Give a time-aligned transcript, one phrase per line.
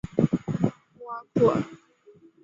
[0.97, 1.63] 穆阿库尔。